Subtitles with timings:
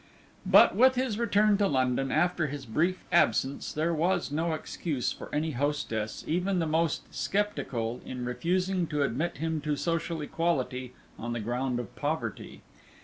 [0.47, 5.29] But with his return to London, after his brief absence, there was no excuse for
[5.31, 11.33] any hostess, even the most sceptical, in refusing to admit him to social equality on
[11.33, 12.63] the ground of poverty.